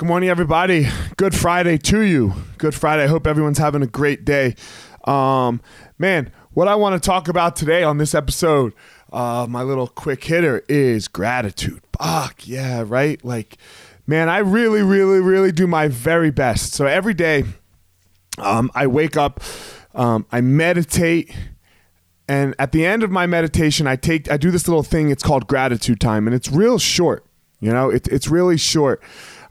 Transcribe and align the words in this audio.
Good 0.00 0.06
morning, 0.06 0.30
everybody. 0.30 0.88
Good 1.18 1.34
Friday 1.34 1.76
to 1.76 2.00
you. 2.00 2.32
Good 2.56 2.74
Friday. 2.74 3.02
I 3.02 3.06
hope 3.06 3.26
everyone's 3.26 3.58
having 3.58 3.82
a 3.82 3.86
great 3.86 4.24
day. 4.24 4.54
Um, 5.04 5.60
man, 5.98 6.32
what 6.52 6.68
I 6.68 6.74
want 6.74 6.94
to 6.94 7.06
talk 7.06 7.28
about 7.28 7.54
today 7.54 7.82
on 7.82 7.98
this 7.98 8.14
episode, 8.14 8.72
uh, 9.12 9.46
my 9.46 9.62
little 9.62 9.86
quick 9.86 10.24
hitter, 10.24 10.64
is 10.70 11.06
gratitude. 11.06 11.82
Fuck 12.00 12.48
yeah, 12.48 12.82
right? 12.86 13.22
Like, 13.22 13.58
man, 14.06 14.30
I 14.30 14.38
really, 14.38 14.82
really, 14.82 15.20
really 15.20 15.52
do 15.52 15.66
my 15.66 15.86
very 15.88 16.30
best. 16.30 16.72
So 16.72 16.86
every 16.86 17.12
day, 17.12 17.44
um, 18.38 18.70
I 18.74 18.86
wake 18.86 19.18
up, 19.18 19.42
um, 19.94 20.24
I 20.32 20.40
meditate, 20.40 21.30
and 22.26 22.54
at 22.58 22.72
the 22.72 22.86
end 22.86 23.02
of 23.02 23.10
my 23.10 23.26
meditation, 23.26 23.86
I 23.86 23.96
take, 23.96 24.30
I 24.30 24.38
do 24.38 24.50
this 24.50 24.66
little 24.66 24.82
thing. 24.82 25.10
It's 25.10 25.22
called 25.22 25.46
gratitude 25.46 26.00
time, 26.00 26.26
and 26.26 26.34
it's 26.34 26.50
real 26.50 26.78
short. 26.78 27.26
You 27.60 27.72
know, 27.72 27.90
it, 27.90 28.08
it's 28.08 28.28
really 28.28 28.56
short. 28.56 29.02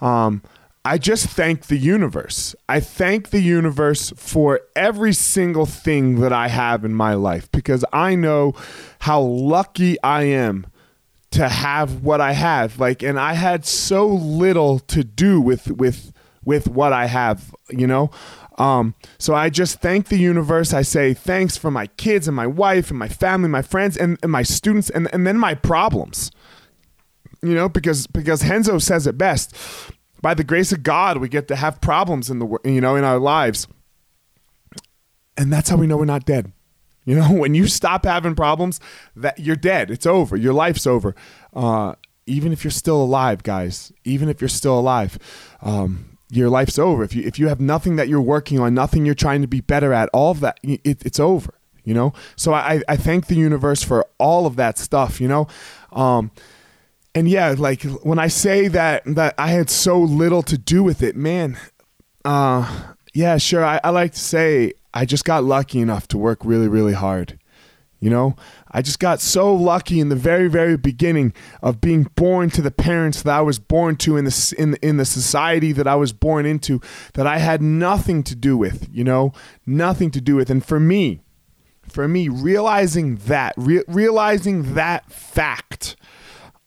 Um, 0.00 0.42
I 0.84 0.96
just 0.96 1.26
thank 1.26 1.66
the 1.66 1.76
universe. 1.76 2.54
I 2.68 2.80
thank 2.80 3.28
the 3.30 3.42
universe 3.42 4.12
for 4.16 4.60
every 4.74 5.12
single 5.12 5.66
thing 5.66 6.20
that 6.20 6.32
I 6.32 6.48
have 6.48 6.84
in 6.84 6.94
my 6.94 7.14
life 7.14 7.50
because 7.52 7.84
I 7.92 8.14
know 8.14 8.54
how 9.00 9.20
lucky 9.20 10.00
I 10.02 10.22
am 10.22 10.66
to 11.32 11.48
have 11.48 12.02
what 12.02 12.22
I 12.22 12.32
have. 12.32 12.78
Like, 12.78 13.02
and 13.02 13.20
I 13.20 13.34
had 13.34 13.66
so 13.66 14.06
little 14.06 14.78
to 14.80 15.04
do 15.04 15.40
with 15.40 15.70
with 15.70 16.12
with 16.42 16.68
what 16.68 16.94
I 16.94 17.06
have. 17.06 17.54
You 17.70 17.86
know. 17.86 18.10
Um, 18.56 18.94
so 19.18 19.34
I 19.34 19.50
just 19.50 19.80
thank 19.80 20.08
the 20.08 20.18
universe. 20.18 20.72
I 20.72 20.82
say 20.82 21.14
thanks 21.14 21.56
for 21.56 21.70
my 21.70 21.86
kids 21.86 22.26
and 22.26 22.34
my 22.34 22.46
wife 22.46 22.90
and 22.90 22.98
my 22.98 23.06
family, 23.08 23.48
my 23.48 23.62
friends 23.62 23.96
and, 23.96 24.18
and 24.20 24.32
my 24.32 24.42
students 24.42 24.90
and, 24.90 25.08
and 25.12 25.24
then 25.24 25.38
my 25.38 25.54
problems 25.54 26.32
you 27.42 27.54
know, 27.54 27.68
because 27.68 28.06
because 28.06 28.42
Henzo 28.42 28.80
says 28.80 29.06
it 29.06 29.18
best. 29.18 29.54
By 30.20 30.34
the 30.34 30.44
grace 30.44 30.72
of 30.72 30.82
God, 30.82 31.18
we 31.18 31.28
get 31.28 31.46
to 31.48 31.56
have 31.56 31.80
problems 31.80 32.28
in 32.28 32.38
the 32.40 32.58
you 32.64 32.80
know 32.80 32.96
in 32.96 33.04
our 33.04 33.18
lives, 33.18 33.68
and 35.36 35.52
that's 35.52 35.70
how 35.70 35.76
we 35.76 35.86
know 35.86 35.96
we're 35.96 36.04
not 36.04 36.24
dead. 36.24 36.52
You 37.04 37.14
know, 37.14 37.32
when 37.32 37.54
you 37.54 37.66
stop 37.66 38.04
having 38.04 38.34
problems, 38.34 38.80
that 39.16 39.38
you're 39.38 39.56
dead. 39.56 39.90
It's 39.90 40.06
over. 40.06 40.36
Your 40.36 40.52
life's 40.52 40.86
over. 40.86 41.14
Uh, 41.54 41.94
even 42.26 42.52
if 42.52 42.62
you're 42.62 42.70
still 42.70 43.00
alive, 43.00 43.42
guys. 43.42 43.92
Even 44.04 44.28
if 44.28 44.40
you're 44.40 44.48
still 44.48 44.78
alive, 44.78 45.18
um, 45.62 46.18
your 46.30 46.50
life's 46.50 46.78
over. 46.78 47.02
If 47.02 47.14
you 47.14 47.22
if 47.22 47.38
you 47.38 47.48
have 47.48 47.60
nothing 47.60 47.96
that 47.96 48.08
you're 48.08 48.20
working 48.20 48.60
on, 48.60 48.74
nothing 48.74 49.06
you're 49.06 49.14
trying 49.14 49.40
to 49.40 49.48
be 49.48 49.60
better 49.62 49.92
at, 49.94 50.10
all 50.12 50.32
of 50.32 50.40
that, 50.40 50.60
it, 50.62 50.80
it's 50.84 51.18
over. 51.18 51.54
You 51.84 51.94
know. 51.94 52.12
So 52.36 52.52
I 52.52 52.82
I 52.86 52.96
thank 52.96 53.28
the 53.28 53.36
universe 53.36 53.82
for 53.82 54.06
all 54.18 54.44
of 54.46 54.56
that 54.56 54.76
stuff. 54.76 55.20
You 55.20 55.28
know. 55.28 55.48
Um, 55.92 56.30
and 57.14 57.28
yeah, 57.28 57.54
like 57.56 57.82
when 57.82 58.18
I 58.18 58.28
say 58.28 58.68
that 58.68 59.02
that 59.06 59.34
I 59.38 59.48
had 59.48 59.70
so 59.70 59.98
little 59.98 60.42
to 60.44 60.58
do 60.58 60.82
with 60.82 61.02
it, 61.02 61.16
man. 61.16 61.58
Uh, 62.24 62.92
yeah, 63.14 63.38
sure. 63.38 63.64
I, 63.64 63.80
I 63.82 63.90
like 63.90 64.12
to 64.12 64.20
say 64.20 64.74
I 64.92 65.04
just 65.04 65.24
got 65.24 65.44
lucky 65.44 65.80
enough 65.80 66.08
to 66.08 66.18
work 66.18 66.40
really, 66.44 66.68
really 66.68 66.92
hard. 66.92 67.38
You 68.00 68.10
know, 68.10 68.36
I 68.70 68.80
just 68.80 69.00
got 69.00 69.20
so 69.20 69.52
lucky 69.52 69.98
in 69.98 70.08
the 70.08 70.14
very, 70.14 70.46
very 70.46 70.76
beginning 70.76 71.32
of 71.62 71.80
being 71.80 72.04
born 72.14 72.48
to 72.50 72.62
the 72.62 72.70
parents 72.70 73.22
that 73.22 73.36
I 73.36 73.40
was 73.40 73.58
born 73.58 73.96
to 73.96 74.16
in 74.16 74.24
the 74.24 74.54
in 74.56 74.76
in 74.82 74.98
the 74.98 75.04
society 75.04 75.72
that 75.72 75.88
I 75.88 75.96
was 75.96 76.12
born 76.12 76.46
into 76.46 76.80
that 77.14 77.26
I 77.26 77.38
had 77.38 77.60
nothing 77.60 78.22
to 78.24 78.36
do 78.36 78.56
with. 78.56 78.88
You 78.92 79.02
know, 79.02 79.32
nothing 79.66 80.12
to 80.12 80.20
do 80.20 80.36
with. 80.36 80.48
And 80.48 80.64
for 80.64 80.78
me, 80.78 81.22
for 81.88 82.06
me, 82.06 82.28
realizing 82.28 83.16
that, 83.26 83.54
re- 83.56 83.84
realizing 83.88 84.74
that 84.74 85.10
fact 85.10 85.96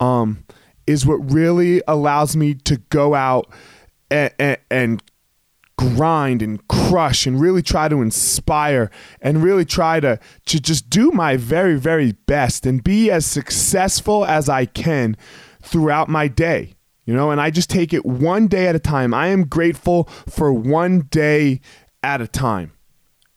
um, 0.00 0.44
is 0.86 1.06
what 1.06 1.16
really 1.32 1.82
allows 1.88 2.36
me 2.36 2.54
to 2.54 2.76
go 2.90 3.14
out 3.14 3.50
and, 4.10 4.32
and, 4.38 4.58
and 4.70 5.02
grind 5.78 6.40
and 6.42 6.66
crush 6.68 7.26
and 7.26 7.40
really 7.40 7.62
try 7.62 7.88
to 7.88 8.00
inspire 8.00 8.90
and 9.20 9.42
really 9.42 9.64
try 9.64 10.00
to 10.00 10.18
to 10.46 10.58
just 10.58 10.88
do 10.88 11.10
my 11.10 11.36
very 11.36 11.78
very 11.78 12.12
best 12.12 12.64
and 12.64 12.82
be 12.82 13.10
as 13.10 13.26
successful 13.26 14.24
as 14.24 14.48
I 14.48 14.64
can 14.64 15.16
throughout 15.60 16.08
my 16.08 16.28
day 16.28 16.72
you 17.04 17.14
know? 17.14 17.30
And 17.30 17.40
I 17.40 17.50
just 17.50 17.70
take 17.70 17.94
it 17.94 18.04
one 18.04 18.48
day 18.48 18.66
at 18.66 18.74
a 18.74 18.80
time. 18.80 19.14
I 19.14 19.28
am 19.28 19.46
grateful 19.46 20.08
for 20.28 20.52
one 20.52 21.02
day 21.02 21.60
at 22.02 22.20
a 22.20 22.26
time 22.26 22.72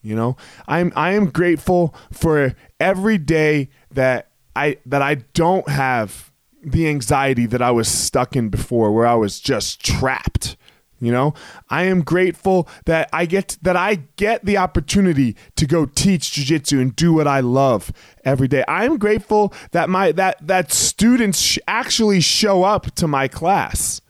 you 0.02 0.16
know? 0.16 0.38
I'm 0.68 0.92
I 0.96 1.12
am 1.14 1.30
grateful 1.30 1.94
for 2.12 2.56
every 2.80 3.18
day 3.18 3.70
that 3.92 4.32
I 4.56 4.78
that 4.86 5.02
I 5.02 5.16
don't 5.16 5.68
have 5.70 6.29
the 6.64 6.88
anxiety 6.88 7.46
that 7.46 7.62
I 7.62 7.72
was 7.72 7.88
stuck 7.88 8.36
in 8.36 8.50
before 8.50 8.92
where 8.92 9.08
I 9.08 9.16
was 9.16 9.40
just 9.40 9.84
trapped. 9.84 10.58
You 11.02 11.14
know, 11.14 11.34
I 11.70 11.84
am 11.84 12.02
grateful 12.02 12.68
that 12.86 13.10
I 13.14 13.26
get 13.26 13.58
that 13.62 13.78
I 13.78 13.96
get 14.18 14.44
the 14.44 14.58
opportunity 14.58 15.38
to 15.56 15.66
go 15.66 15.86
teach 15.86 16.32
jujitsu 16.32 16.82
and 16.82 16.94
do 16.94 17.14
what 17.14 17.26
I 17.26 17.40
love 17.40 17.94
every 18.26 18.50
day. 18.50 18.66
I 18.68 18.84
am 18.84 18.98
grateful 18.98 19.54
that 19.72 19.90
my 19.90 20.12
that 20.14 20.46
that 20.46 20.74
students 20.74 21.40
sh- 21.40 21.60
actually 21.70 22.20
show 22.20 22.64
up 22.64 22.94
to 22.96 23.08
my 23.08 23.30
class. 23.30 24.02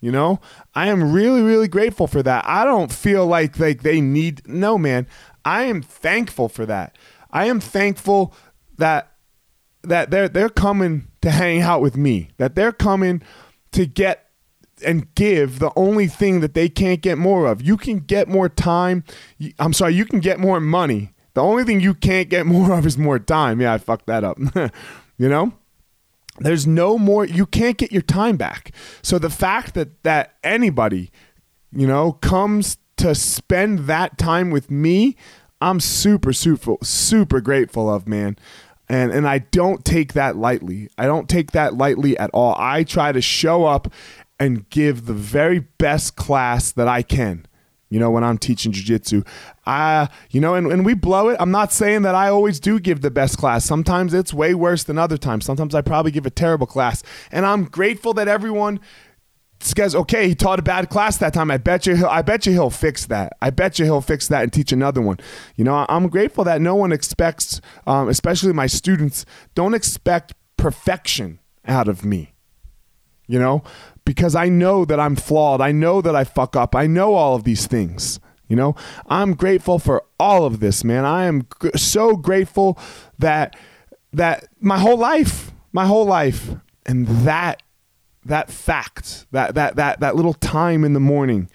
You 0.00 0.10
know, 0.10 0.40
I 0.74 0.88
am 0.88 1.12
really 1.12 1.42
really 1.42 1.68
grateful 1.68 2.08
for 2.08 2.24
that. 2.24 2.44
I 2.44 2.64
don't 2.64 2.92
feel 2.92 3.24
like 3.24 3.60
like 3.60 3.82
they 3.82 4.00
need 4.00 4.42
no 4.48 4.76
man. 4.76 5.06
I 5.44 5.64
am 5.64 5.80
thankful 5.80 6.48
for 6.48 6.66
that. 6.66 6.98
I 7.30 7.46
am 7.46 7.60
thankful 7.60 8.34
that 8.78 9.11
that 9.82 10.10
they're 10.10 10.28
they're 10.28 10.48
coming 10.48 11.08
to 11.20 11.30
hang 11.30 11.60
out 11.60 11.80
with 11.80 11.96
me, 11.96 12.30
that 12.38 12.54
they're 12.54 12.72
coming 12.72 13.22
to 13.72 13.86
get 13.86 14.28
and 14.84 15.14
give 15.14 15.58
the 15.58 15.72
only 15.76 16.06
thing 16.06 16.40
that 16.40 16.54
they 16.54 16.68
can't 16.68 17.00
get 17.00 17.18
more 17.18 17.46
of. 17.46 17.62
You 17.62 17.76
can 17.76 17.98
get 17.98 18.28
more 18.28 18.48
time. 18.48 19.04
I'm 19.58 19.72
sorry, 19.72 19.94
you 19.94 20.04
can 20.04 20.20
get 20.20 20.38
more 20.38 20.60
money. 20.60 21.12
The 21.34 21.40
only 21.40 21.64
thing 21.64 21.80
you 21.80 21.94
can't 21.94 22.28
get 22.28 22.46
more 22.54 22.72
of 22.72 22.86
is 22.86 22.98
more 22.98 23.18
time. 23.18 23.60
Yeah, 23.60 23.74
I 23.74 23.78
fucked 23.78 24.06
that 24.06 24.24
up. 24.24 24.38
you 25.18 25.28
know? 25.28 25.52
There's 26.38 26.66
no 26.66 26.98
more 26.98 27.26
you 27.26 27.44
can't 27.44 27.76
get 27.76 27.92
your 27.92 28.02
time 28.02 28.36
back. 28.36 28.72
So 29.02 29.18
the 29.18 29.30
fact 29.30 29.74
that 29.74 30.02
that 30.02 30.34
anybody, 30.42 31.10
you 31.70 31.86
know, 31.86 32.12
comes 32.12 32.78
to 32.96 33.14
spend 33.14 33.80
that 33.80 34.16
time 34.16 34.50
with 34.50 34.70
me, 34.70 35.14
I'm 35.60 35.78
super 35.78 36.32
super 36.32 36.76
super 36.82 37.40
grateful 37.42 37.92
of, 37.92 38.08
man 38.08 38.36
and 38.92 39.10
and 39.10 39.26
I 39.26 39.38
don't 39.38 39.84
take 39.84 40.12
that 40.12 40.36
lightly. 40.36 40.88
I 40.98 41.06
don't 41.06 41.28
take 41.28 41.52
that 41.52 41.74
lightly 41.74 42.16
at 42.18 42.30
all. 42.34 42.54
I 42.58 42.84
try 42.84 43.10
to 43.12 43.22
show 43.22 43.64
up 43.64 43.92
and 44.38 44.68
give 44.70 45.06
the 45.06 45.14
very 45.14 45.60
best 45.60 46.16
class 46.16 46.72
that 46.72 46.88
I 46.88 47.02
can. 47.02 47.46
You 47.88 48.00
know, 48.00 48.10
when 48.10 48.24
I'm 48.24 48.38
teaching 48.38 48.72
jujitsu, 48.72 49.26
I, 49.66 50.08
you 50.30 50.40
know, 50.40 50.54
and, 50.54 50.72
and 50.72 50.84
we 50.84 50.94
blow 50.94 51.28
it. 51.28 51.36
I'm 51.38 51.50
not 51.50 51.72
saying 51.72 52.02
that 52.02 52.14
I 52.14 52.28
always 52.28 52.58
do 52.58 52.80
give 52.80 53.02
the 53.02 53.10
best 53.10 53.36
class. 53.36 53.66
Sometimes 53.66 54.14
it's 54.14 54.32
way 54.32 54.54
worse 54.54 54.82
than 54.82 54.96
other 54.96 55.18
times. 55.18 55.44
Sometimes 55.44 55.74
I 55.74 55.82
probably 55.82 56.10
give 56.10 56.24
a 56.24 56.30
terrible 56.30 56.66
class. 56.66 57.02
And 57.30 57.44
I'm 57.44 57.64
grateful 57.64 58.14
that 58.14 58.28
everyone 58.28 58.80
says, 59.62 59.94
okay, 59.94 60.28
he 60.28 60.34
taught 60.34 60.58
a 60.58 60.62
bad 60.62 60.90
class 60.90 61.16
that 61.18 61.34
time. 61.34 61.50
I 61.50 61.58
bet 61.58 61.86
you 61.86 61.96
he'll, 61.96 62.06
I 62.06 62.22
bet 62.22 62.46
you 62.46 62.52
he'll 62.52 62.70
fix 62.70 63.06
that. 63.06 63.32
I 63.40 63.50
bet 63.50 63.78
you 63.78 63.84
he'll 63.84 64.00
fix 64.00 64.28
that 64.28 64.42
and 64.42 64.52
teach 64.52 64.72
another 64.72 65.00
one. 65.00 65.18
You 65.56 65.64
know, 65.64 65.86
I'm 65.88 66.08
grateful 66.08 66.44
that 66.44 66.60
no 66.60 66.74
one 66.74 66.92
expects, 66.92 67.60
um, 67.86 68.08
especially 68.08 68.52
my 68.52 68.66
students, 68.66 69.24
don't 69.54 69.74
expect 69.74 70.34
perfection 70.56 71.38
out 71.66 71.88
of 71.88 72.04
me. 72.04 72.32
You 73.28 73.38
know, 73.38 73.62
because 74.04 74.34
I 74.34 74.48
know 74.48 74.84
that 74.84 75.00
I'm 75.00 75.16
flawed. 75.16 75.60
I 75.60 75.72
know 75.72 76.02
that 76.02 76.14
I 76.14 76.24
fuck 76.24 76.56
up. 76.56 76.74
I 76.74 76.86
know 76.86 77.14
all 77.14 77.34
of 77.34 77.44
these 77.44 77.66
things. 77.66 78.20
You 78.48 78.56
know, 78.56 78.74
I'm 79.06 79.32
grateful 79.32 79.78
for 79.78 80.02
all 80.20 80.44
of 80.44 80.60
this, 80.60 80.84
man. 80.84 81.06
I 81.06 81.24
am 81.24 81.46
so 81.74 82.16
grateful 82.16 82.78
that 83.18 83.56
that 84.12 84.48
my 84.60 84.78
whole 84.78 84.98
life, 84.98 85.52
my 85.72 85.86
whole 85.86 86.04
life, 86.04 86.50
and 86.84 87.06
that 87.06 87.62
that 88.24 88.50
fact, 88.50 89.26
that 89.32 89.54
that 89.54 89.76
that 89.76 90.00
that 90.00 90.16
little 90.16 90.34
time 90.34 90.84
in 90.84 90.92
the 90.92 91.00
morning 91.00 91.48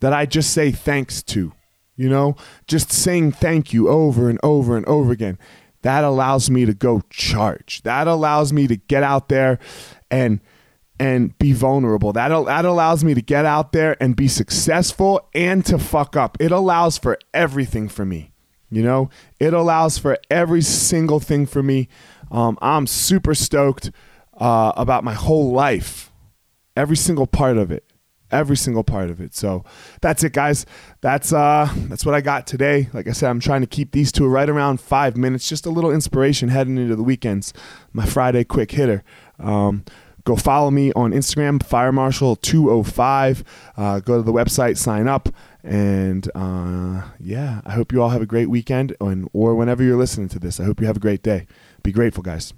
that 0.00 0.12
I 0.12 0.26
just 0.26 0.52
say 0.52 0.70
thanks 0.70 1.22
to, 1.24 1.52
you 1.96 2.08
know, 2.08 2.36
just 2.66 2.92
saying 2.92 3.32
thank 3.32 3.72
you 3.72 3.88
over 3.88 4.28
and 4.28 4.38
over 4.42 4.76
and 4.76 4.86
over 4.86 5.12
again. 5.12 5.38
That 5.82 6.04
allows 6.04 6.50
me 6.50 6.64
to 6.64 6.74
go 6.74 7.02
charge. 7.10 7.82
That 7.82 8.08
allows 8.08 8.52
me 8.52 8.66
to 8.66 8.76
get 8.76 9.02
out 9.02 9.28
there 9.28 9.58
and 10.10 10.40
and 10.98 11.36
be 11.38 11.52
vulnerable. 11.52 12.12
That 12.12 12.28
that 12.46 12.64
allows 12.64 13.04
me 13.04 13.14
to 13.14 13.22
get 13.22 13.44
out 13.44 13.72
there 13.72 13.96
and 14.02 14.16
be 14.16 14.28
successful 14.28 15.28
and 15.34 15.64
to 15.66 15.78
fuck 15.78 16.16
up. 16.16 16.36
It 16.40 16.50
allows 16.50 16.98
for 16.98 17.18
everything 17.34 17.88
for 17.88 18.04
me. 18.04 18.32
You 18.70 18.82
know, 18.82 19.10
it 19.38 19.54
allows 19.54 19.98
for 19.98 20.18
every 20.28 20.62
single 20.62 21.20
thing 21.20 21.46
for 21.46 21.62
me. 21.62 21.88
Um, 22.32 22.58
I'm 22.60 22.86
super 22.86 23.34
stoked 23.34 23.92
uh, 24.36 24.72
about 24.76 25.04
my 25.04 25.14
whole 25.14 25.52
life, 25.52 26.10
every 26.76 26.96
single 26.96 27.26
part 27.26 27.56
of 27.56 27.70
it, 27.70 27.84
every 28.30 28.56
single 28.56 28.84
part 28.84 29.10
of 29.10 29.20
it. 29.20 29.34
So 29.34 29.64
that's 30.00 30.24
it, 30.24 30.32
guys. 30.32 30.66
That's 31.00 31.32
uh, 31.32 31.72
that's 31.88 32.04
what 32.04 32.14
I 32.14 32.20
got 32.20 32.46
today. 32.46 32.88
Like 32.92 33.08
I 33.08 33.12
said, 33.12 33.30
I'm 33.30 33.40
trying 33.40 33.62
to 33.62 33.66
keep 33.66 33.92
these 33.92 34.12
two 34.12 34.26
right 34.26 34.48
around 34.48 34.80
five 34.80 35.16
minutes, 35.16 35.48
just 35.48 35.66
a 35.66 35.70
little 35.70 35.92
inspiration 35.92 36.48
heading 36.48 36.78
into 36.78 36.96
the 36.96 37.02
weekends. 37.02 37.52
My 37.92 38.06
Friday 38.06 38.44
quick 38.44 38.72
hitter. 38.72 39.02
Um, 39.38 39.84
go 40.24 40.36
follow 40.36 40.70
me 40.70 40.92
on 40.94 41.12
Instagram, 41.12 41.60
firemarshal205. 41.60 43.42
Uh, 43.76 44.00
go 44.00 44.16
to 44.16 44.22
the 44.22 44.32
website, 44.32 44.76
sign 44.76 45.08
up, 45.08 45.28
and 45.62 46.30
uh, 46.34 47.02
yeah, 47.18 47.60
I 47.64 47.72
hope 47.72 47.92
you 47.92 48.02
all 48.02 48.10
have 48.10 48.22
a 48.22 48.26
great 48.26 48.50
weekend, 48.50 48.96
and 49.00 49.28
or 49.32 49.54
whenever 49.54 49.82
you're 49.82 49.96
listening 49.96 50.28
to 50.30 50.38
this, 50.38 50.60
I 50.60 50.64
hope 50.64 50.80
you 50.80 50.86
have 50.86 50.96
a 50.96 51.00
great 51.00 51.22
day. 51.22 51.46
Be 51.82 51.92
grateful, 51.92 52.22
guys. 52.22 52.52